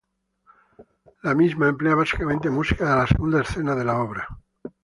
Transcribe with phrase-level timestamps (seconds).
[1.21, 4.27] La misma emplea básicamente música de la segunda escena de la obra.